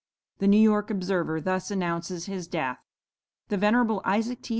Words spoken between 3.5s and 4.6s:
venerable Isaac T.